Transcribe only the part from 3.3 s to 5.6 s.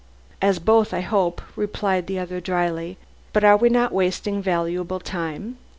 "but are we not wasting valuable time?